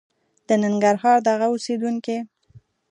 د 0.47 0.49
ننګرهار 0.63 1.17
دغه 1.29 1.45
اوسېدونکي 1.51 2.17